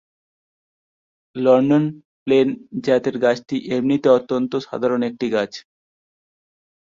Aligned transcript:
London 1.35 1.83
plane 2.23 2.47
জাতের 2.85 3.15
গাছটি 3.17 3.55
এমনিতে 3.75 4.07
অত্যন্ত 4.09 4.51
সাধারণ 4.67 5.01
একটি 5.09 5.27
গাছ। 5.29 5.51